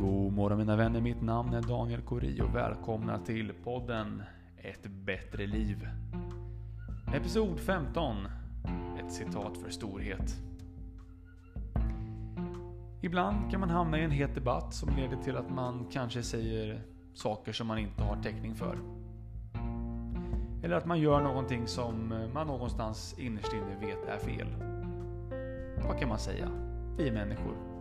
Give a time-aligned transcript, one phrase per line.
[0.00, 4.22] God morgon mina vänner, mitt namn är Daniel Kori och välkomna till podden
[4.56, 5.88] Ett bättre liv.
[7.14, 8.16] Episod 15.
[8.98, 10.36] Ett citat för storhet.
[13.02, 16.82] Ibland kan man hamna i en het debatt som leder till att man kanske säger
[17.14, 18.78] saker som man inte har täckning för.
[20.62, 24.48] Eller att man gör någonting som man någonstans innerst inne vet är fel.
[25.86, 26.48] Vad kan man säga?
[26.96, 27.77] Vi är människor.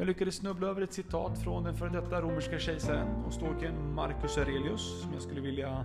[0.00, 4.38] Jag lyckades snubbla över ett citat från den före detta romerska kejsaren och storken Marcus
[4.38, 5.84] Aurelius som jag skulle vilja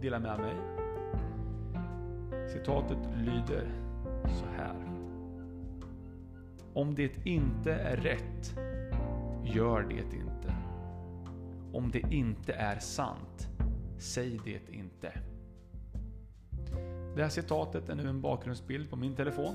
[0.00, 0.54] dela med mig.
[2.48, 3.68] Citatet lyder
[4.26, 4.74] så här.
[6.74, 8.58] Om det inte är rätt,
[9.54, 10.54] gör det inte.
[11.72, 13.48] Om det inte är sant,
[13.98, 15.12] säg det inte.
[17.16, 19.54] Det här citatet är nu en bakgrundsbild på min telefon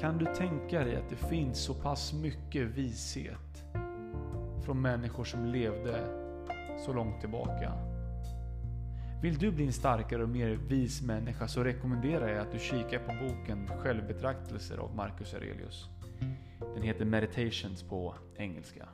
[0.00, 3.64] kan du tänka dig att det finns så pass mycket vishet
[4.64, 6.04] från människor som levde
[6.86, 7.72] så långt tillbaka?
[9.22, 12.98] Vill du bli en starkare och mer vis människa så rekommenderar jag att du kikar
[12.98, 15.88] på boken Självbetraktelser av Marcus Aurelius.
[16.74, 18.88] Den heter Meditations på engelska.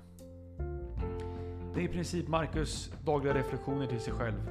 [1.74, 4.50] Det är i princip Marcus dagliga reflektioner till sig själv.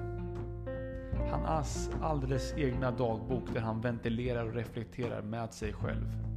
[1.31, 6.32] Han Hans alldeles egna dagbok där han ventilerar och reflekterar med sig själv.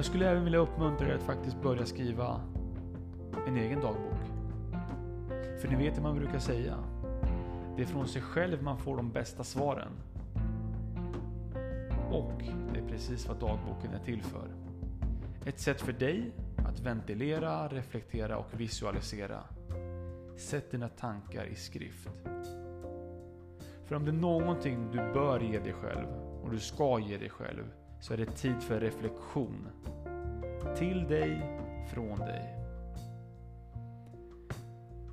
[0.00, 2.40] Jag skulle även vilja uppmuntra er att faktiskt börja skriva
[3.46, 4.20] en egen dagbok.
[5.60, 6.76] För ni vet hur man brukar säga.
[7.76, 9.92] Det är från sig själv man får de bästa svaren.
[12.10, 14.48] Och det är precis vad dagboken är till för.
[15.46, 19.40] Ett sätt för dig att ventilera, reflektera och visualisera.
[20.36, 22.08] Sätt dina tankar i skrift.
[23.84, 26.06] För om det är någonting du bör ge dig själv
[26.42, 27.64] och du ska ge dig själv
[28.00, 29.68] så är det tid för reflektion.
[30.78, 31.60] Till dig,
[31.94, 32.56] från dig.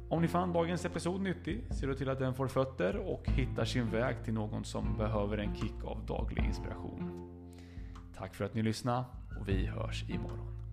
[0.10, 3.66] Om ni fann dagens episod nyttig, se då till att den får fötter och hittar
[3.66, 7.30] sin väg till någon som behöver en kick av daglig inspiration.
[8.18, 9.06] Tack för att ni lyssnade
[9.40, 10.67] och vi hörs imorgon.